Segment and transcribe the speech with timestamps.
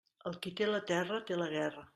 [0.29, 1.89] El qui té la terra té la guerra.